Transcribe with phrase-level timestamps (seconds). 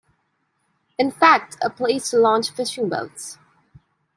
[0.97, 3.37] In fact a place to launch fishing boats.